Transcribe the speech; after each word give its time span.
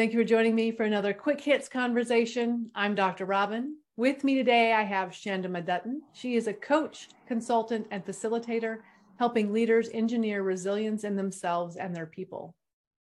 Thank 0.00 0.14
you 0.14 0.20
for 0.20 0.24
joining 0.24 0.54
me 0.54 0.72
for 0.72 0.84
another 0.84 1.12
quick 1.12 1.42
hits 1.42 1.68
conversation. 1.68 2.70
I'm 2.74 2.94
Dr. 2.94 3.26
Robin. 3.26 3.76
With 3.98 4.24
me 4.24 4.34
today, 4.34 4.72
I 4.72 4.82
have 4.82 5.10
Chandima 5.10 5.62
Dutton. 5.62 6.00
She 6.14 6.36
is 6.36 6.46
a 6.46 6.54
coach, 6.54 7.10
consultant, 7.28 7.86
and 7.90 8.02
facilitator, 8.02 8.78
helping 9.18 9.52
leaders 9.52 9.90
engineer 9.92 10.42
resilience 10.42 11.04
in 11.04 11.16
themselves 11.16 11.76
and 11.76 11.94
their 11.94 12.06
people. 12.06 12.54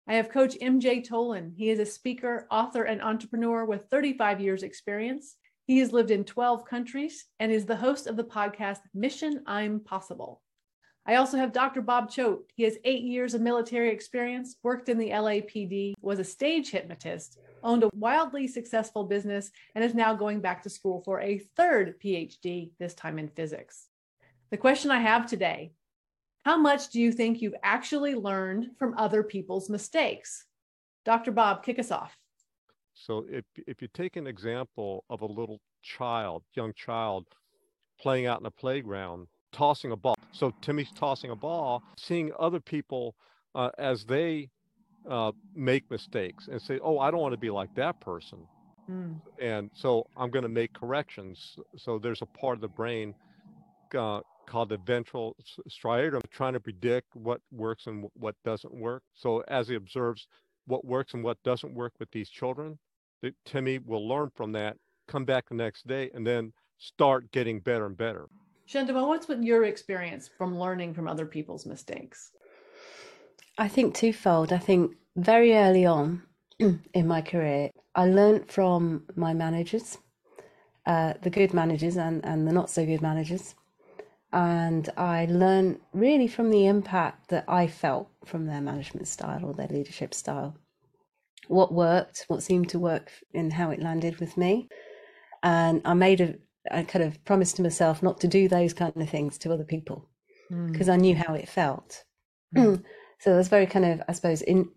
I 0.06 0.14
have 0.14 0.30
Coach 0.30 0.56
MJ 0.62 1.04
Tolan. 1.04 1.52
He 1.56 1.70
is 1.70 1.80
a 1.80 1.84
speaker, 1.84 2.46
author, 2.48 2.84
and 2.84 3.02
entrepreneur 3.02 3.64
with 3.64 3.90
35 3.90 4.40
years' 4.40 4.62
experience. 4.62 5.34
He 5.66 5.80
has 5.80 5.92
lived 5.92 6.12
in 6.12 6.22
12 6.22 6.64
countries 6.64 7.24
and 7.40 7.50
is 7.50 7.66
the 7.66 7.74
host 7.74 8.06
of 8.06 8.16
the 8.16 8.22
podcast 8.22 8.82
Mission 8.94 9.42
I'm 9.48 9.80
Possible. 9.80 10.43
I 11.06 11.16
also 11.16 11.36
have 11.36 11.52
Dr. 11.52 11.82
Bob 11.82 12.10
Choate. 12.10 12.50
He 12.54 12.62
has 12.62 12.78
eight 12.84 13.02
years 13.02 13.34
of 13.34 13.42
military 13.42 13.90
experience, 13.90 14.56
worked 14.62 14.88
in 14.88 14.96
the 14.96 15.10
LAPD, 15.10 15.92
was 16.00 16.18
a 16.18 16.24
stage 16.24 16.70
hypnotist, 16.70 17.38
owned 17.62 17.84
a 17.84 17.90
wildly 17.94 18.48
successful 18.48 19.04
business, 19.04 19.50
and 19.74 19.84
is 19.84 19.94
now 19.94 20.14
going 20.14 20.40
back 20.40 20.62
to 20.62 20.70
school 20.70 21.02
for 21.04 21.20
a 21.20 21.38
third 21.56 22.00
PhD, 22.00 22.70
this 22.78 22.94
time 22.94 23.18
in 23.18 23.28
physics. 23.28 23.88
The 24.50 24.56
question 24.56 24.90
I 24.90 25.00
have 25.00 25.26
today 25.26 25.72
How 26.46 26.56
much 26.56 26.88
do 26.88 27.00
you 27.00 27.12
think 27.12 27.42
you've 27.42 27.54
actually 27.62 28.14
learned 28.14 28.70
from 28.78 28.94
other 28.96 29.22
people's 29.22 29.68
mistakes? 29.68 30.46
Dr. 31.04 31.32
Bob, 31.32 31.62
kick 31.62 31.78
us 31.78 31.90
off. 31.90 32.16
So, 32.94 33.26
if, 33.28 33.44
if 33.66 33.82
you 33.82 33.88
take 33.92 34.16
an 34.16 34.26
example 34.26 35.04
of 35.10 35.20
a 35.20 35.26
little 35.26 35.60
child, 35.82 36.44
young 36.54 36.72
child, 36.72 37.26
playing 38.00 38.26
out 38.26 38.40
in 38.40 38.46
a 38.46 38.50
playground, 38.50 39.26
tossing 39.52 39.92
a 39.92 39.96
ball. 39.96 40.13
So 40.34 40.52
Timmy's 40.60 40.90
tossing 40.92 41.30
a 41.30 41.36
ball, 41.36 41.82
seeing 41.96 42.32
other 42.38 42.60
people 42.60 43.14
uh, 43.54 43.70
as 43.78 44.04
they 44.04 44.50
uh, 45.08 45.32
make 45.54 45.88
mistakes 45.90 46.48
and 46.48 46.60
say, 46.60 46.80
"Oh, 46.82 46.98
I 46.98 47.10
don't 47.10 47.20
want 47.20 47.32
to 47.32 47.38
be 47.38 47.50
like 47.50 47.74
that 47.76 48.00
person," 48.00 48.46
mm. 48.90 49.20
and 49.40 49.70
so 49.74 50.06
I'm 50.16 50.30
going 50.30 50.42
to 50.42 50.48
make 50.48 50.72
corrections. 50.72 51.56
So 51.76 51.98
there's 51.98 52.22
a 52.22 52.26
part 52.26 52.56
of 52.56 52.60
the 52.60 52.68
brain 52.68 53.14
uh, 53.96 54.20
called 54.46 54.70
the 54.70 54.78
ventral 54.78 55.36
striatum 55.68 56.20
trying 56.30 56.54
to 56.54 56.60
predict 56.60 57.14
what 57.14 57.40
works 57.52 57.86
and 57.86 58.08
what 58.14 58.34
doesn't 58.44 58.74
work. 58.74 59.02
So 59.14 59.44
as 59.48 59.68
he 59.68 59.76
observes 59.76 60.26
what 60.66 60.84
works 60.84 61.14
and 61.14 61.22
what 61.22 61.42
doesn't 61.44 61.74
work 61.74 61.92
with 62.00 62.10
these 62.10 62.28
children, 62.28 62.78
Timmy 63.44 63.78
will 63.78 64.06
learn 64.06 64.30
from 64.34 64.52
that, 64.52 64.76
come 65.06 65.24
back 65.24 65.48
the 65.48 65.54
next 65.54 65.86
day, 65.86 66.10
and 66.12 66.26
then 66.26 66.52
start 66.78 67.30
getting 67.30 67.60
better 67.60 67.86
and 67.86 67.96
better. 67.96 68.26
Chandima, 68.68 69.06
what's 69.06 69.26
been 69.26 69.42
your 69.42 69.64
experience 69.64 70.28
from 70.28 70.58
learning 70.58 70.94
from 70.94 71.06
other 71.06 71.26
people's 71.26 71.66
mistakes? 71.66 72.32
I 73.58 73.68
think 73.68 73.94
twofold. 73.94 74.52
I 74.52 74.58
think 74.58 74.96
very 75.16 75.54
early 75.54 75.86
on 75.86 76.22
in 76.58 77.06
my 77.06 77.20
career, 77.20 77.70
I 77.94 78.06
learned 78.06 78.50
from 78.50 79.04
my 79.14 79.34
managers, 79.34 79.98
uh, 80.86 81.14
the 81.22 81.30
good 81.30 81.54
managers 81.54 81.96
and, 81.96 82.24
and 82.24 82.48
the 82.48 82.52
not 82.52 82.70
so 82.70 82.84
good 82.84 83.02
managers. 83.02 83.54
And 84.32 84.88
I 84.96 85.26
learned 85.26 85.80
really 85.92 86.26
from 86.26 86.50
the 86.50 86.66
impact 86.66 87.28
that 87.28 87.44
I 87.46 87.68
felt 87.68 88.08
from 88.24 88.46
their 88.46 88.60
management 88.60 89.06
style 89.06 89.44
or 89.44 89.54
their 89.54 89.68
leadership 89.68 90.12
style. 90.12 90.56
What 91.46 91.72
worked, 91.72 92.24
what 92.26 92.42
seemed 92.42 92.70
to 92.70 92.78
work, 92.80 93.12
and 93.32 93.52
how 93.52 93.70
it 93.70 93.80
landed 93.80 94.18
with 94.18 94.36
me. 94.36 94.68
And 95.44 95.82
I 95.84 95.94
made 95.94 96.20
a, 96.20 96.34
I 96.70 96.82
kind 96.82 97.04
of 97.04 97.24
promised 97.24 97.56
to 97.56 97.62
myself 97.62 98.02
not 98.02 98.20
to 98.20 98.28
do 98.28 98.48
those 98.48 98.74
kind 98.74 98.96
of 98.96 99.08
things 99.08 99.38
to 99.38 99.52
other 99.52 99.64
people 99.64 100.08
because 100.48 100.88
mm. 100.88 100.92
I 100.92 100.96
knew 100.96 101.14
how 101.14 101.34
it 101.34 101.48
felt. 101.48 102.04
Mm. 102.56 102.82
so 103.20 103.32
it 103.32 103.36
was 103.36 103.48
very 103.48 103.66
kind 103.66 103.84
of, 103.84 104.02
I 104.08 104.12
suppose, 104.12 104.42
in 104.42 104.70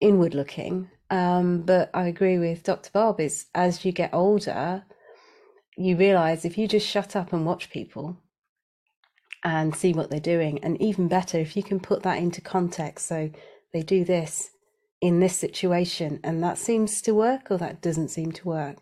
inward 0.00 0.34
looking. 0.34 0.90
Um, 1.10 1.62
but 1.62 1.90
I 1.94 2.06
agree 2.06 2.38
with 2.38 2.62
Dr. 2.62 2.90
Bob 2.92 3.20
is 3.20 3.46
as 3.54 3.84
you 3.84 3.92
get 3.92 4.12
older, 4.12 4.84
you 5.76 5.96
realize 5.96 6.44
if 6.44 6.58
you 6.58 6.68
just 6.68 6.86
shut 6.86 7.16
up 7.16 7.32
and 7.32 7.46
watch 7.46 7.70
people 7.70 8.18
and 9.44 9.74
see 9.74 9.92
what 9.92 10.10
they're 10.10 10.20
doing, 10.20 10.58
and 10.64 10.80
even 10.82 11.06
better, 11.06 11.38
if 11.38 11.56
you 11.56 11.62
can 11.62 11.78
put 11.78 12.02
that 12.02 12.18
into 12.18 12.40
context. 12.40 13.06
So 13.06 13.30
they 13.72 13.82
do 13.82 14.04
this 14.04 14.50
in 15.00 15.20
this 15.20 15.36
situation, 15.36 16.18
and 16.24 16.42
that 16.42 16.58
seems 16.58 17.00
to 17.02 17.14
work, 17.14 17.50
or 17.50 17.56
that 17.58 17.80
doesn't 17.80 18.08
seem 18.08 18.32
to 18.32 18.48
work, 18.48 18.78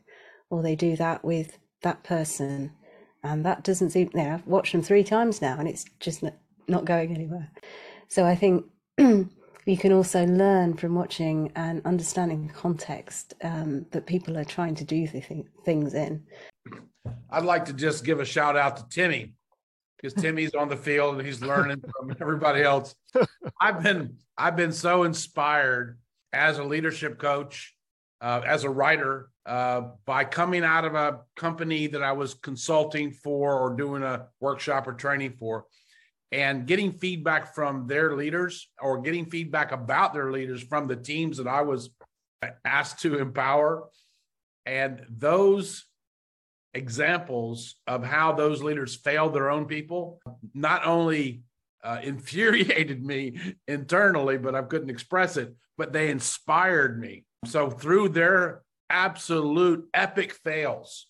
or 0.49 0.63
they 0.63 0.75
do 0.75 0.97
that 0.97 1.25
with 1.25 1.59
that 1.83 2.03
person 2.03 2.73
and 3.23 3.45
that 3.45 3.65
doesn't 3.65 3.91
seem 3.91 4.11
you 4.15 4.23
know, 4.23 4.35
I've 4.35 4.47
watched 4.47 4.73
them 4.73 4.83
three 4.83 5.05
times 5.05 5.43
now 5.43 5.57
and 5.59 5.69
it's 5.69 5.85
just 6.01 6.25
not 6.69 6.85
going 6.85 7.15
anywhere 7.15 7.51
so 8.09 8.25
I 8.25 8.35
think 8.35 8.67
you 8.99 9.77
can 9.79 9.93
also 9.93 10.25
learn 10.27 10.75
from 10.75 10.95
watching 10.95 11.53
and 11.57 11.85
understanding 11.85 12.47
the 12.47 12.53
context 12.53 13.35
um, 13.43 13.87
that 13.91 14.07
people 14.07 14.37
are 14.39 14.45
trying 14.45 14.75
to 14.77 14.85
do 14.85 15.07
th- 15.07 15.47
things 15.65 15.95
in 15.95 16.23
I'd 17.31 17.45
like 17.45 17.65
to 17.67 17.73
just 17.73 18.05
give 18.05 18.21
a 18.21 18.25
shout 18.25 18.57
out 18.57 18.77
to 18.77 18.89
Timmy 18.89 19.35
because 19.97 20.15
Timmy's 20.15 20.55
on 20.55 20.69
the 20.69 20.77
field 20.77 21.17
and 21.17 21.27
he's 21.27 21.43
learning 21.43 21.83
from 21.99 22.17
everybody 22.21 22.63
else. 22.63 22.95
I've 23.61 23.83
been 23.83 24.17
I've 24.37 24.57
been 24.57 24.73
so 24.73 25.05
inspired 25.05 25.99
as 26.33 26.59
a 26.59 26.65
leadership 26.65 27.19
coach, 27.19 27.75
uh, 28.21 28.43
as 28.47 28.65
a 28.65 28.71
writer, 28.71 29.31
uh, 29.45 29.83
by 30.05 30.25
coming 30.25 30.65
out 30.65 30.85
of 30.85 30.95
a 30.95 31.21
company 31.37 31.87
that 31.87 32.03
I 32.03 32.13
was 32.13 32.35
consulting 32.35 33.13
for 33.13 33.59
or 33.59 33.77
doing 33.77 34.03
a 34.03 34.27
workshop 34.41 34.89
or 34.89 34.93
training 34.93 35.35
for 35.39 35.67
and 36.33 36.67
getting 36.67 36.93
feedback 36.93 37.55
from 37.55 37.87
their 37.87 38.17
leaders 38.17 38.69
or 38.81 39.01
getting 39.01 39.27
feedback 39.27 39.73
about 39.73 40.13
their 40.13 40.33
leaders 40.33 40.63
from 40.63 40.89
the 40.89 40.97
teams 40.97 41.37
that 41.37 41.47
I 41.47 41.63
was 41.63 41.91
asked 42.65 43.01
to 43.03 43.19
empower. 43.19 43.85
And 44.65 45.07
those 45.09 45.85
examples 46.75 47.77
of 47.87 48.05
how 48.05 48.33
those 48.33 48.63
leaders 48.63 48.97
failed 48.97 49.35
their 49.35 49.51
own 49.51 49.67
people 49.67 50.21
not 50.53 50.85
only 50.85 51.43
uh, 51.85 52.01
infuriated 52.03 53.05
me 53.05 53.39
internally, 53.69 54.39
but 54.39 54.55
I 54.55 54.63
couldn't 54.63 54.91
express 54.91 55.37
it, 55.37 55.55
but 55.79 55.93
they 55.93 56.11
inspired 56.11 57.01
me. 57.01 57.25
So 57.47 57.71
through 57.71 58.11
their 58.11 58.63
absolute 58.91 59.89
epic 59.95 60.33
fails 60.33 61.07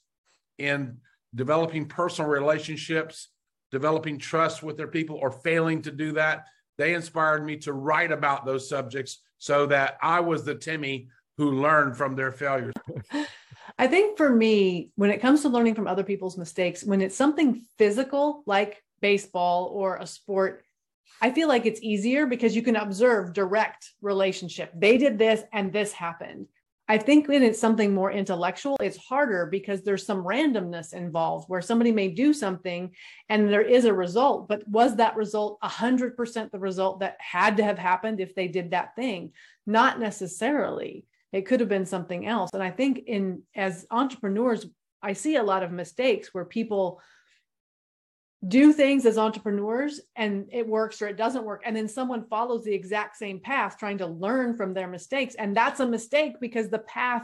in 0.58 0.98
developing 1.34 1.86
personal 1.86 2.30
relationships, 2.30 3.28
developing 3.70 4.18
trust 4.18 4.62
with 4.62 4.76
their 4.76 4.88
people, 4.88 5.18
or 5.20 5.30
failing 5.30 5.82
to 5.82 5.90
do 5.90 6.12
that. 6.12 6.46
They 6.78 6.94
inspired 6.94 7.44
me 7.44 7.56
to 7.58 7.72
write 7.72 8.12
about 8.12 8.44
those 8.44 8.68
subjects 8.68 9.22
so 9.38 9.66
that 9.66 9.98
I 10.02 10.20
was 10.20 10.44
the 10.44 10.54
Timmy 10.54 11.08
who 11.36 11.60
learned 11.60 11.96
from 11.96 12.16
their 12.16 12.32
failures. 12.32 12.74
I 13.78 13.86
think 13.86 14.16
for 14.16 14.30
me, 14.30 14.90
when 14.96 15.10
it 15.10 15.20
comes 15.20 15.42
to 15.42 15.48
learning 15.48 15.74
from 15.74 15.86
other 15.86 16.04
people's 16.04 16.38
mistakes, 16.38 16.84
when 16.84 17.02
it's 17.02 17.16
something 17.16 17.62
physical 17.76 18.42
like 18.46 18.82
baseball 19.00 19.70
or 19.74 19.96
a 19.96 20.06
sport, 20.06 20.64
I 21.20 21.30
feel 21.30 21.48
like 21.48 21.66
it's 21.66 21.80
easier 21.82 22.26
because 22.26 22.54
you 22.54 22.62
can 22.62 22.76
observe 22.76 23.32
direct 23.32 23.92
relationship. 24.00 24.72
They 24.74 24.98
did 24.98 25.18
this 25.18 25.42
and 25.52 25.72
this 25.72 25.92
happened. 25.92 26.46
I 26.88 26.98
think 26.98 27.26
when 27.26 27.42
it's 27.42 27.58
something 27.58 27.92
more 27.92 28.12
intellectual, 28.12 28.76
it's 28.80 28.96
harder 28.96 29.46
because 29.46 29.82
there's 29.82 30.06
some 30.06 30.22
randomness 30.22 30.94
involved 30.94 31.48
where 31.48 31.60
somebody 31.60 31.90
may 31.90 32.08
do 32.08 32.32
something 32.32 32.94
and 33.28 33.48
there 33.48 33.62
is 33.62 33.86
a 33.86 33.92
result, 33.92 34.46
but 34.46 34.66
was 34.68 34.96
that 34.96 35.16
result 35.16 35.58
100% 35.62 36.50
the 36.52 36.58
result 36.58 37.00
that 37.00 37.16
had 37.18 37.56
to 37.56 37.64
have 37.64 37.78
happened 37.78 38.20
if 38.20 38.36
they 38.36 38.46
did 38.46 38.70
that 38.70 38.94
thing? 38.94 39.32
Not 39.66 39.98
necessarily. 39.98 41.04
It 41.32 41.46
could 41.46 41.58
have 41.58 41.68
been 41.68 41.86
something 41.86 42.24
else. 42.24 42.50
And 42.54 42.62
I 42.62 42.70
think 42.70 43.00
in 43.06 43.42
as 43.56 43.84
entrepreneurs, 43.90 44.64
I 45.02 45.12
see 45.12 45.36
a 45.36 45.42
lot 45.42 45.64
of 45.64 45.72
mistakes 45.72 46.32
where 46.32 46.44
people 46.44 47.00
do 48.46 48.72
things 48.72 49.06
as 49.06 49.18
entrepreneurs 49.18 50.00
and 50.14 50.46
it 50.52 50.66
works 50.66 51.00
or 51.00 51.08
it 51.08 51.16
doesn't 51.16 51.44
work. 51.44 51.62
And 51.64 51.74
then 51.74 51.88
someone 51.88 52.26
follows 52.28 52.64
the 52.64 52.74
exact 52.74 53.16
same 53.16 53.40
path 53.40 53.78
trying 53.78 53.98
to 53.98 54.06
learn 54.06 54.56
from 54.56 54.74
their 54.74 54.88
mistakes. 54.88 55.34
And 55.36 55.56
that's 55.56 55.80
a 55.80 55.86
mistake 55.86 56.34
because 56.40 56.68
the 56.68 56.80
path 56.80 57.22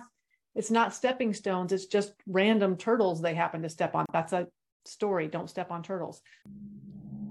it's 0.55 0.71
not 0.71 0.95
stepping 0.95 1.33
stones. 1.33 1.73
It's 1.73 1.87
just 1.87 2.13
random 2.27 2.77
turtles 2.77 3.23
they 3.23 3.35
happen 3.35 3.63
to 3.63 3.71
step 3.71 3.95
on. 3.95 4.05
That's 4.13 4.35
a 4.35 4.49
story. 4.85 5.27
Don't 5.27 5.49
step 5.49 5.71
on 5.71 5.83
turtles. 5.83 6.21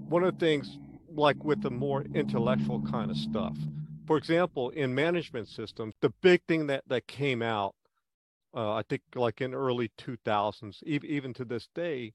One 0.08 0.24
of 0.24 0.36
the 0.36 0.44
things 0.44 0.76
like 1.14 1.44
with 1.44 1.62
the 1.62 1.70
more 1.70 2.04
intellectual 2.14 2.80
kind 2.90 3.10
of 3.10 3.16
stuff 3.16 3.56
for 4.06 4.16
example 4.16 4.70
in 4.70 4.94
management 4.94 5.48
systems 5.48 5.94
the 6.00 6.12
big 6.22 6.40
thing 6.48 6.66
that 6.66 6.82
that 6.86 7.06
came 7.06 7.42
out 7.42 7.74
uh, 8.54 8.72
i 8.72 8.82
think 8.88 9.02
like 9.14 9.40
in 9.40 9.54
early 9.54 9.90
2000s 9.98 10.82
even, 10.84 11.08
even 11.10 11.34
to 11.34 11.44
this 11.44 11.68
day 11.74 12.12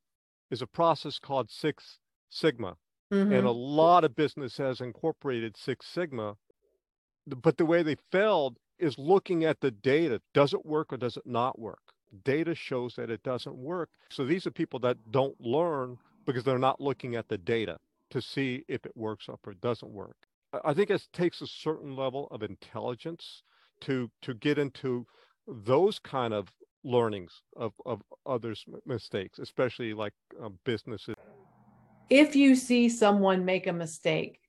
is 0.49 0.61
a 0.61 0.67
process 0.67 1.19
called 1.19 1.49
Six 1.49 1.99
Sigma. 2.29 2.77
Mm-hmm. 3.11 3.33
And 3.33 3.47
a 3.47 3.51
lot 3.51 4.03
of 4.03 4.15
business 4.15 4.57
has 4.57 4.81
incorporated 4.81 5.55
Six 5.57 5.85
Sigma. 5.85 6.35
But 7.25 7.57
the 7.57 7.65
way 7.65 7.83
they 7.83 7.95
failed 8.11 8.57
is 8.79 8.97
looking 8.97 9.45
at 9.45 9.61
the 9.61 9.71
data. 9.71 10.21
Does 10.33 10.53
it 10.53 10.65
work 10.65 10.93
or 10.93 10.97
does 10.97 11.17
it 11.17 11.25
not 11.25 11.59
work? 11.59 11.79
Data 12.23 12.55
shows 12.55 12.95
that 12.95 13.09
it 13.09 13.23
doesn't 13.23 13.55
work. 13.55 13.89
So 14.09 14.25
these 14.25 14.45
are 14.47 14.51
people 14.51 14.79
that 14.79 14.97
don't 15.11 15.39
learn 15.39 15.97
because 16.25 16.43
they're 16.43 16.59
not 16.59 16.79
looking 16.79 17.15
at 17.15 17.27
the 17.27 17.37
data 17.37 17.77
to 18.11 18.21
see 18.21 18.63
if 18.67 18.85
it 18.85 18.95
works 18.95 19.27
or 19.27 19.37
doesn't 19.61 19.91
work. 19.91 20.15
I 20.63 20.73
think 20.73 20.89
it 20.89 21.05
takes 21.11 21.41
a 21.41 21.47
certain 21.47 21.95
level 21.95 22.27
of 22.31 22.43
intelligence 22.43 23.43
to 23.81 24.09
to 24.21 24.33
get 24.33 24.57
into 24.57 25.05
those 25.47 25.99
kind 25.99 26.33
of 26.33 26.47
learnings 26.87 27.41
of 27.57 27.73
of 27.85 28.01
others 28.25 28.63
mistakes 28.85 29.39
especially 29.39 29.93
like 29.93 30.13
um, 30.41 30.57
businesses. 30.63 31.15
If 32.09 32.35
you 32.35 32.55
see 32.55 32.87
someone 32.87 33.43
make 33.43 33.67
a 33.67 33.73
mistake 33.73 34.39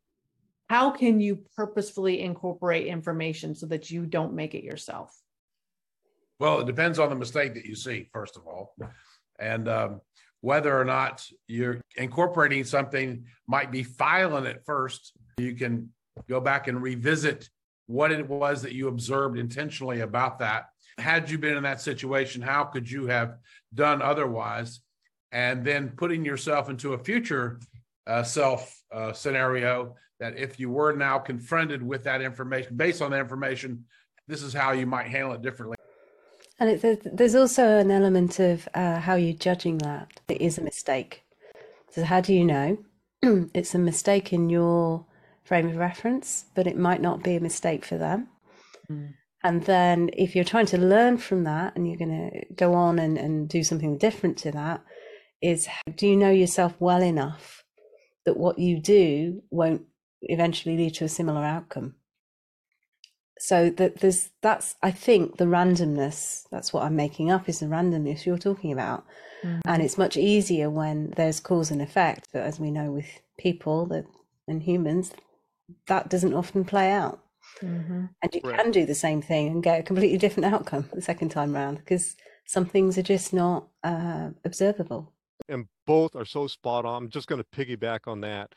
how 0.70 0.90
can 0.90 1.18
you 1.18 1.42
purposefully 1.56 2.20
incorporate 2.20 2.86
information 2.86 3.54
so 3.54 3.64
that 3.66 3.90
you 3.90 4.04
don't 4.04 4.34
make 4.34 4.54
it 4.54 4.62
yourself? 4.62 5.10
Well 6.38 6.60
it 6.60 6.66
depends 6.66 6.98
on 6.98 7.08
the 7.08 7.16
mistake 7.16 7.54
that 7.54 7.64
you 7.64 7.74
see 7.74 8.08
first 8.12 8.36
of 8.36 8.46
all. 8.46 8.74
And 9.40 9.68
um, 9.68 10.00
whether 10.40 10.78
or 10.78 10.84
not 10.84 11.26
you're 11.48 11.80
incorporating 11.96 12.62
something 12.62 13.24
might 13.48 13.72
be 13.72 13.82
filing 13.82 14.46
it 14.46 14.62
first. 14.64 15.12
You 15.38 15.54
can 15.54 15.90
go 16.28 16.40
back 16.40 16.68
and 16.68 16.80
revisit 16.80 17.48
what 17.86 18.12
it 18.12 18.28
was 18.28 18.62
that 18.62 18.72
you 18.72 18.88
observed 18.88 19.38
intentionally 19.38 20.00
about 20.00 20.38
that 20.38 20.66
had 20.98 21.30
you 21.30 21.38
been 21.38 21.56
in 21.56 21.62
that 21.62 21.80
situation 21.80 22.42
how 22.42 22.64
could 22.64 22.90
you 22.90 23.06
have 23.06 23.36
done 23.74 24.02
otherwise? 24.02 24.80
And 25.30 25.64
then 25.64 25.90
putting 25.90 26.24
yourself 26.24 26.70
into 26.70 26.94
a 26.94 26.98
future 26.98 27.60
uh, 28.06 28.22
self 28.22 28.74
uh, 28.92 29.12
scenario 29.12 29.94
that 30.20 30.36
if 30.36 30.58
you 30.58 30.70
were 30.70 30.94
now 30.94 31.18
confronted 31.18 31.82
with 31.82 32.04
that 32.04 32.22
information 32.22 32.76
based 32.76 33.02
on 33.02 33.10
that 33.10 33.20
information 33.20 33.84
this 34.26 34.42
is 34.42 34.52
how 34.52 34.72
you 34.72 34.86
might 34.86 35.06
handle 35.06 35.32
it 35.32 35.40
differently. 35.40 35.76
And 36.60 36.70
it, 36.70 37.16
there's 37.16 37.34
also 37.34 37.78
an 37.78 37.90
element 37.90 38.38
of 38.40 38.68
uh, 38.74 38.98
how 38.98 39.14
you're 39.14 39.32
judging 39.32 39.78
that. 39.78 40.20
It 40.28 40.40
is 40.40 40.58
a 40.58 40.62
mistake. 40.62 41.22
So 41.90 42.04
how 42.04 42.20
do 42.20 42.34
you 42.34 42.44
know? 42.44 42.78
It's 43.54 43.74
a 43.74 43.78
mistake 43.78 44.32
in 44.32 44.50
your 44.50 45.04
frame 45.44 45.68
of 45.68 45.76
reference 45.76 46.44
but 46.54 46.66
it 46.66 46.76
might 46.76 47.00
not 47.00 47.22
be 47.22 47.36
a 47.36 47.40
mistake 47.40 47.84
for 47.84 47.96
them. 47.96 48.28
Mm. 48.90 49.14
And 49.44 49.64
then 49.64 50.10
if 50.14 50.34
you're 50.34 50.44
trying 50.44 50.66
to 50.66 50.78
learn 50.78 51.18
from 51.18 51.44
that 51.44 51.74
and 51.76 51.86
you're 51.86 51.96
going 51.96 52.30
to 52.30 52.54
go 52.54 52.74
on 52.74 52.98
and, 52.98 53.16
and 53.16 53.48
do 53.48 53.62
something 53.62 53.96
different 53.96 54.36
to 54.38 54.50
that 54.52 54.82
is 55.40 55.68
do 55.94 56.06
you 56.06 56.16
know 56.16 56.30
yourself 56.30 56.74
well 56.80 57.02
enough 57.02 57.64
that 58.24 58.36
what 58.36 58.58
you 58.58 58.80
do 58.80 59.42
won't 59.50 59.82
eventually 60.22 60.76
lead 60.76 60.94
to 60.94 61.04
a 61.04 61.08
similar 61.08 61.44
outcome? 61.44 61.94
So 63.38 63.70
that 63.70 64.00
there's 64.00 64.30
that's 64.42 64.74
i 64.82 64.90
think 64.90 65.36
the 65.36 65.44
randomness 65.44 66.42
that's 66.50 66.72
what 66.72 66.82
i'm 66.82 66.96
making 66.96 67.30
up 67.30 67.48
is 67.48 67.60
the 67.60 67.66
randomness 67.66 68.26
you're 68.26 68.36
talking 68.36 68.72
about. 68.72 69.04
Mm-hmm. 69.44 69.60
and 69.66 69.80
it's 69.80 69.96
much 69.96 70.16
easier 70.16 70.68
when 70.68 71.10
there's 71.16 71.38
cause 71.38 71.70
and 71.70 71.80
effect 71.80 72.26
but 72.32 72.42
as 72.42 72.58
we 72.58 72.72
know 72.72 72.90
with 72.90 73.06
people 73.38 73.86
that 73.86 74.04
and 74.48 74.64
humans 74.64 75.12
that 75.86 76.10
doesn't 76.10 76.34
often 76.34 76.64
play 76.64 76.90
out 76.90 77.22
mm-hmm. 77.60 78.04
and 78.22 78.34
you 78.34 78.40
right. 78.44 78.58
can 78.58 78.70
do 78.70 78.86
the 78.86 78.94
same 78.94 79.22
thing 79.22 79.48
and 79.48 79.62
get 79.62 79.80
a 79.80 79.82
completely 79.82 80.18
different 80.18 80.52
outcome 80.52 80.88
the 80.92 81.02
second 81.02 81.30
time 81.30 81.54
around 81.54 81.76
because 81.76 82.16
some 82.46 82.64
things 82.64 82.96
are 82.98 83.02
just 83.02 83.32
not 83.32 83.68
uh, 83.84 84.30
observable 84.44 85.12
and 85.48 85.66
both 85.86 86.16
are 86.16 86.24
so 86.24 86.46
spot 86.46 86.84
on. 86.84 87.04
I'm 87.04 87.10
just 87.10 87.28
going 87.28 87.42
to 87.42 87.56
piggyback 87.56 88.00
on 88.06 88.20
that. 88.22 88.54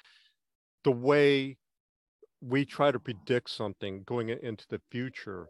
The 0.84 0.92
way 0.92 1.58
we 2.42 2.66
try 2.66 2.92
to 2.92 3.00
predict 3.00 3.50
something 3.50 4.04
going 4.06 4.30
into 4.30 4.66
the 4.70 4.82
future 4.90 5.48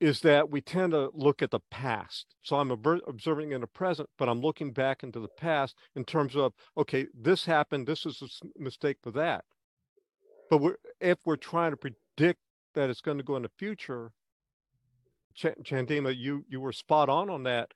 is 0.00 0.20
that 0.20 0.50
we 0.50 0.60
tend 0.60 0.92
to 0.92 1.10
look 1.14 1.42
at 1.42 1.50
the 1.50 1.60
past. 1.70 2.26
So 2.42 2.56
I'm 2.56 2.70
observing 2.70 3.52
in 3.52 3.60
the 3.60 3.66
present, 3.66 4.08
but 4.18 4.28
I'm 4.28 4.40
looking 4.40 4.72
back 4.72 5.02
into 5.02 5.20
the 5.20 5.28
past 5.28 5.76
in 5.96 6.04
terms 6.04 6.36
of, 6.36 6.52
okay, 6.76 7.06
this 7.14 7.44
happened, 7.44 7.86
this 7.86 8.04
is 8.04 8.22
a 8.22 8.62
mistake 8.62 8.98
for 9.02 9.10
that. 9.12 9.44
But 10.50 10.58
we're, 10.58 10.76
if 11.00 11.18
we're 11.24 11.36
trying 11.36 11.72
to 11.72 11.76
predict 11.76 12.40
that 12.74 12.90
it's 12.90 13.00
going 13.00 13.18
to 13.18 13.24
go 13.24 13.36
in 13.36 13.42
the 13.42 13.50
future, 13.58 14.12
Ch- 15.34 15.58
Chandima, 15.62 16.16
you 16.16 16.44
you 16.48 16.60
were 16.60 16.72
spot 16.72 17.08
on 17.08 17.30
on 17.30 17.42
that. 17.44 17.72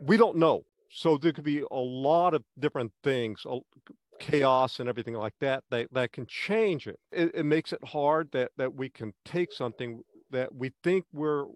We 0.00 0.16
don't 0.16 0.36
know 0.36 0.64
so 0.92 1.16
there 1.16 1.32
could 1.32 1.44
be 1.44 1.64
a 1.70 1.76
lot 1.76 2.34
of 2.34 2.44
different 2.58 2.92
things 3.02 3.46
chaos 4.20 4.78
and 4.78 4.88
everything 4.88 5.14
like 5.14 5.32
that 5.40 5.64
that, 5.70 5.88
that 5.92 6.12
can 6.12 6.26
change 6.26 6.86
it. 6.86 7.00
it 7.10 7.32
it 7.34 7.44
makes 7.44 7.72
it 7.72 7.82
hard 7.84 8.28
that 8.32 8.50
that 8.56 8.72
we 8.72 8.88
can 8.88 9.12
take 9.24 9.52
something 9.52 10.02
that 10.30 10.54
we 10.54 10.70
think 10.84 11.04
we're 11.12 11.46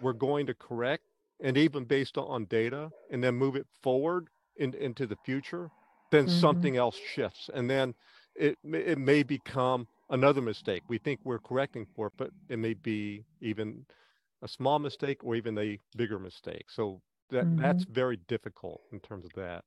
we're 0.00 0.12
going 0.12 0.44
to 0.44 0.54
correct 0.54 1.04
and 1.42 1.56
even 1.56 1.84
based 1.84 2.18
on 2.18 2.44
data 2.46 2.90
and 3.10 3.22
then 3.22 3.34
move 3.34 3.56
it 3.56 3.66
forward 3.82 4.28
in, 4.56 4.74
into 4.74 5.06
the 5.06 5.16
future 5.24 5.70
then 6.10 6.26
mm-hmm. 6.26 6.40
something 6.40 6.76
else 6.76 6.98
shifts 7.14 7.48
and 7.54 7.70
then 7.70 7.94
it 8.34 8.58
it 8.64 8.98
may 8.98 9.22
become 9.22 9.86
another 10.10 10.40
mistake 10.40 10.82
we 10.88 10.98
think 10.98 11.20
we're 11.24 11.38
correcting 11.38 11.86
for 11.94 12.08
it 12.08 12.12
but 12.16 12.30
it 12.48 12.58
may 12.58 12.74
be 12.74 13.24
even 13.40 13.84
a 14.42 14.48
small 14.48 14.78
mistake 14.78 15.22
or 15.24 15.34
even 15.34 15.56
a 15.58 15.78
bigger 15.96 16.18
mistake 16.18 16.64
so 16.68 17.00
that 17.30 17.44
mm-hmm. 17.44 17.60
that's 17.60 17.84
very 17.84 18.18
difficult 18.28 18.82
in 18.92 19.00
terms 19.00 19.24
of 19.24 19.32
that 19.34 19.64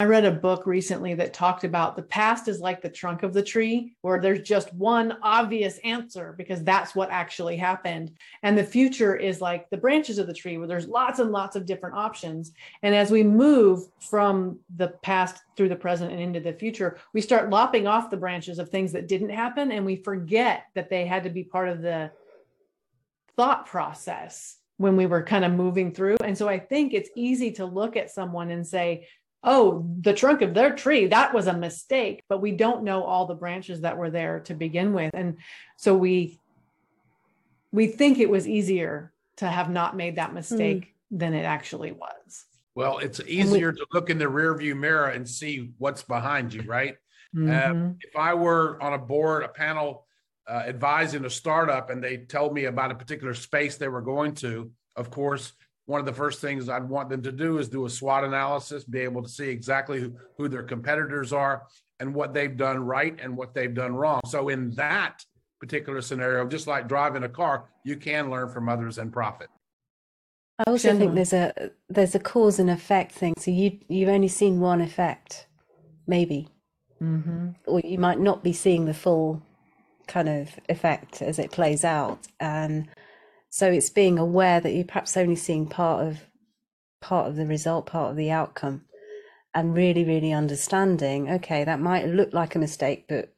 I 0.00 0.04
read 0.04 0.24
a 0.24 0.32
book 0.32 0.64
recently 0.64 1.12
that 1.12 1.34
talked 1.34 1.62
about 1.62 1.94
the 1.94 2.00
past 2.02 2.48
is 2.48 2.58
like 2.58 2.80
the 2.80 2.88
trunk 2.88 3.22
of 3.22 3.34
the 3.34 3.42
tree, 3.42 3.92
where 4.00 4.18
there's 4.18 4.40
just 4.40 4.72
one 4.72 5.18
obvious 5.22 5.76
answer 5.84 6.34
because 6.38 6.64
that's 6.64 6.94
what 6.94 7.10
actually 7.10 7.58
happened. 7.58 8.12
And 8.42 8.56
the 8.56 8.64
future 8.64 9.14
is 9.14 9.42
like 9.42 9.68
the 9.68 9.76
branches 9.76 10.16
of 10.16 10.26
the 10.26 10.32
tree, 10.32 10.56
where 10.56 10.66
there's 10.66 10.88
lots 10.88 11.18
and 11.18 11.30
lots 11.30 11.54
of 11.54 11.66
different 11.66 11.96
options. 11.96 12.52
And 12.82 12.94
as 12.94 13.10
we 13.10 13.22
move 13.22 13.88
from 13.98 14.58
the 14.74 14.88
past 15.02 15.42
through 15.54 15.68
the 15.68 15.76
present 15.76 16.12
and 16.12 16.20
into 16.22 16.40
the 16.40 16.54
future, 16.54 16.96
we 17.12 17.20
start 17.20 17.50
lopping 17.50 17.86
off 17.86 18.10
the 18.10 18.16
branches 18.16 18.58
of 18.58 18.70
things 18.70 18.92
that 18.92 19.06
didn't 19.06 19.28
happen. 19.28 19.70
And 19.70 19.84
we 19.84 19.96
forget 19.96 20.64
that 20.74 20.88
they 20.88 21.04
had 21.04 21.24
to 21.24 21.30
be 21.30 21.44
part 21.44 21.68
of 21.68 21.82
the 21.82 22.10
thought 23.36 23.66
process 23.66 24.56
when 24.78 24.96
we 24.96 25.04
were 25.04 25.22
kind 25.22 25.44
of 25.44 25.52
moving 25.52 25.92
through. 25.92 26.16
And 26.24 26.36
so 26.38 26.48
I 26.48 26.58
think 26.58 26.94
it's 26.94 27.10
easy 27.14 27.52
to 27.52 27.66
look 27.66 27.98
at 27.98 28.10
someone 28.10 28.50
and 28.50 28.66
say, 28.66 29.06
oh, 29.42 29.86
the 30.00 30.12
trunk 30.12 30.42
of 30.42 30.54
their 30.54 30.74
tree, 30.74 31.06
that 31.06 31.32
was 31.32 31.46
a 31.46 31.52
mistake, 31.52 32.22
but 32.28 32.42
we 32.42 32.52
don't 32.52 32.84
know 32.84 33.04
all 33.04 33.26
the 33.26 33.34
branches 33.34 33.80
that 33.80 33.96
were 33.96 34.10
there 34.10 34.40
to 34.40 34.54
begin 34.54 34.92
with. 34.92 35.10
And 35.14 35.38
so 35.76 35.96
we 35.96 36.38
we 37.72 37.86
think 37.86 38.18
it 38.18 38.28
was 38.28 38.48
easier 38.48 39.12
to 39.36 39.46
have 39.46 39.70
not 39.70 39.96
made 39.96 40.16
that 40.16 40.34
mistake 40.34 40.82
mm. 40.82 41.18
than 41.18 41.34
it 41.34 41.44
actually 41.44 41.92
was. 41.92 42.44
Well, 42.74 42.98
it's 42.98 43.20
easier 43.20 43.70
we, 43.70 43.76
to 43.76 43.86
look 43.92 44.10
in 44.10 44.18
the 44.18 44.24
rearview 44.24 44.76
mirror 44.76 45.08
and 45.08 45.28
see 45.28 45.70
what's 45.78 46.02
behind 46.02 46.52
you, 46.52 46.62
right? 46.62 46.96
Mm-hmm. 47.34 47.88
Uh, 47.88 47.92
if 48.00 48.16
I 48.16 48.34
were 48.34 48.82
on 48.82 48.92
a 48.92 48.98
board, 48.98 49.44
a 49.44 49.48
panel 49.48 50.06
uh, 50.48 50.64
advising 50.66 51.24
a 51.24 51.30
startup 51.30 51.90
and 51.90 52.02
they 52.02 52.18
told 52.18 52.52
me 52.52 52.64
about 52.64 52.90
a 52.90 52.94
particular 52.94 53.34
space 53.34 53.76
they 53.76 53.88
were 53.88 54.02
going 54.02 54.34
to, 54.34 54.72
of 54.96 55.10
course, 55.10 55.52
one 55.90 55.98
of 55.98 56.06
the 56.06 56.12
first 56.12 56.40
things 56.40 56.68
I'd 56.68 56.88
want 56.88 57.08
them 57.08 57.20
to 57.22 57.32
do 57.32 57.58
is 57.58 57.68
do 57.68 57.84
a 57.84 57.90
SWOT 57.90 58.22
analysis, 58.22 58.84
be 58.84 59.00
able 59.00 59.24
to 59.24 59.28
see 59.28 59.48
exactly 59.48 60.00
who, 60.00 60.14
who 60.38 60.48
their 60.48 60.62
competitors 60.62 61.32
are 61.32 61.64
and 61.98 62.14
what 62.14 62.32
they've 62.32 62.56
done 62.56 62.78
right 62.78 63.18
and 63.20 63.36
what 63.36 63.54
they've 63.54 63.74
done 63.74 63.96
wrong. 63.96 64.20
So, 64.24 64.50
in 64.50 64.70
that 64.76 65.24
particular 65.58 66.00
scenario, 66.00 66.46
just 66.46 66.68
like 66.68 66.86
driving 66.86 67.24
a 67.24 67.28
car, 67.28 67.64
you 67.84 67.96
can 67.96 68.30
learn 68.30 68.48
from 68.48 68.68
others 68.68 68.98
and 68.98 69.12
profit. 69.12 69.48
I 70.60 70.70
also 70.70 70.96
think 70.96 71.14
there's 71.14 71.32
a 71.32 71.70
there's 71.88 72.14
a 72.14 72.20
cause 72.20 72.60
and 72.60 72.70
effect 72.70 73.10
thing. 73.10 73.34
So 73.38 73.50
you 73.50 73.78
you've 73.88 74.10
only 74.10 74.28
seen 74.28 74.60
one 74.60 74.80
effect, 74.80 75.48
maybe, 76.06 76.48
mm-hmm. 77.02 77.48
or 77.66 77.80
you 77.80 77.98
might 77.98 78.20
not 78.20 78.44
be 78.44 78.52
seeing 78.52 78.84
the 78.84 78.94
full 78.94 79.42
kind 80.06 80.28
of 80.28 80.50
effect 80.68 81.20
as 81.20 81.38
it 81.38 81.50
plays 81.50 81.84
out 81.84 82.28
and 82.38 82.88
so 83.50 83.70
it's 83.70 83.90
being 83.90 84.18
aware 84.18 84.60
that 84.60 84.72
you're 84.72 84.84
perhaps 84.84 85.16
only 85.16 85.36
seeing 85.36 85.66
part 85.66 86.06
of 86.06 86.20
part 87.00 87.28
of 87.28 87.36
the 87.36 87.46
result 87.46 87.86
part 87.86 88.10
of 88.10 88.16
the 88.16 88.30
outcome 88.30 88.84
and 89.54 89.74
really 89.74 90.04
really 90.04 90.32
understanding 90.32 91.28
okay 91.28 91.64
that 91.64 91.80
might 91.80 92.06
look 92.06 92.32
like 92.32 92.54
a 92.54 92.58
mistake 92.58 93.04
but 93.08 93.34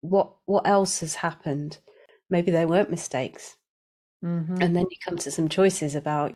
what 0.00 0.32
what 0.46 0.66
else 0.66 1.00
has 1.00 1.14
happened 1.16 1.78
maybe 2.28 2.50
there 2.50 2.66
weren't 2.66 2.90
mistakes 2.90 3.56
mm-hmm. 4.24 4.60
and 4.60 4.74
then 4.74 4.86
you 4.90 4.96
come 5.04 5.16
to 5.16 5.30
some 5.30 5.48
choices 5.48 5.94
about 5.94 6.32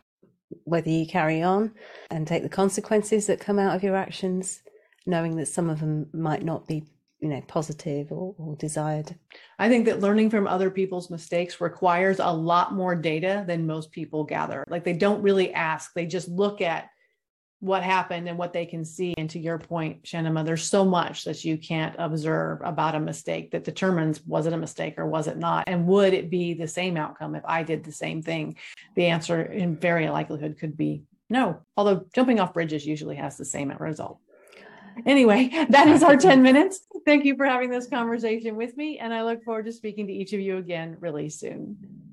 whether 0.63 0.89
you 0.89 1.05
carry 1.05 1.41
on 1.41 1.73
and 2.09 2.25
take 2.25 2.43
the 2.43 2.49
consequences 2.49 3.27
that 3.27 3.39
come 3.39 3.59
out 3.59 3.75
of 3.75 3.83
your 3.83 3.95
actions 3.95 4.61
knowing 5.05 5.35
that 5.35 5.47
some 5.47 5.69
of 5.69 5.79
them 5.81 6.07
might 6.13 6.43
not 6.43 6.67
be 6.67 6.85
you 7.19 7.29
know 7.29 7.41
positive 7.47 8.11
or, 8.11 8.35
or, 8.37 8.55
desired. 8.55 9.15
I 9.57 9.69
think 9.69 9.85
that 9.85 10.01
learning 10.01 10.29
from 10.29 10.47
other 10.47 10.69
people's 10.69 11.09
mistakes 11.09 11.59
requires 11.59 12.19
a 12.19 12.31
lot 12.31 12.73
more 12.73 12.95
data 12.95 13.43
than 13.47 13.65
most 13.65 13.91
people 13.91 14.23
gather. 14.23 14.63
Like 14.67 14.83
they 14.83 14.93
don't 14.93 15.21
really 15.21 15.53
ask 15.53 15.93
they 15.93 16.05
just 16.05 16.29
look 16.29 16.61
at 16.61 16.89
what 17.59 17.81
happened 17.81 18.29
and 18.29 18.37
what 18.37 18.53
they 18.53 18.65
can 18.65 18.85
see. 18.85 19.15
And 19.17 19.29
to 19.31 19.39
your 19.39 19.57
point 19.57 20.03
Shanima, 20.03 20.45
there's 20.45 20.69
so 20.69 20.85
much 20.85 21.23
that 21.23 21.43
you 21.43 21.57
can't 21.57 21.95
observe 21.97 22.61
about 22.63 22.93
a 22.93 22.99
mistake 22.99 23.51
that 23.51 23.63
determines 23.63 24.23
was 24.25 24.45
it 24.45 24.53
a 24.53 24.57
mistake 24.57 24.95
or 24.97 25.07
was 25.07 25.27
it 25.27 25.37
not? 25.37 25.63
And 25.67 25.87
would 25.87 26.13
it 26.13 26.29
be 26.29 26.53
the 26.53 26.67
same 26.67 26.97
outcome 26.97 27.35
if 27.35 27.43
i 27.45 27.63
did 27.63 27.83
the 27.83 27.91
same 27.91 28.21
thing? 28.21 28.57
The 28.95 29.07
answer 29.07 29.41
in 29.41 29.75
very 29.75 30.09
likelihood 30.09 30.57
could 30.59 30.77
be 30.77 31.03
no. 31.29 31.61
Although 31.75 32.05
jumping 32.13 32.39
off 32.39 32.53
bridges 32.53 32.85
usually 32.85 33.15
has 33.15 33.37
the 33.37 33.45
same 33.45 33.71
result 33.71 34.19
Anyway, 35.05 35.49
that 35.69 35.87
is 35.87 36.03
our 36.03 36.17
10 36.17 36.41
minutes. 36.49 36.81
Thank 37.05 37.25
you 37.25 37.35
for 37.35 37.45
having 37.45 37.69
this 37.69 37.87
conversation 37.87 38.55
with 38.55 38.75
me. 38.77 38.99
And 38.99 39.13
I 39.13 39.23
look 39.23 39.43
forward 39.43 39.65
to 39.65 39.71
speaking 39.71 40.07
to 40.07 40.13
each 40.13 40.33
of 40.33 40.39
you 40.39 40.57
again 40.57 40.97
really 40.99 41.29
soon. 41.29 42.06